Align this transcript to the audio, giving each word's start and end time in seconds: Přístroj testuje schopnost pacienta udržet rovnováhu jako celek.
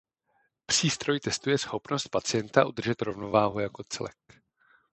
Přístroj 0.65 1.19
testuje 1.19 1.57
schopnost 1.57 2.07
pacienta 2.07 2.65
udržet 2.65 3.01
rovnováhu 3.01 3.59
jako 3.59 3.83
celek. 3.83 4.17